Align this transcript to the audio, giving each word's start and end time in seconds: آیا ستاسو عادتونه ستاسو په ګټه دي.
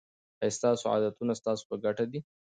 آیا 0.41 0.55
ستاسو 0.57 0.83
عادتونه 0.93 1.33
ستاسو 1.41 1.63
په 1.69 1.75
ګټه 1.83 2.05
دي. 2.11 2.19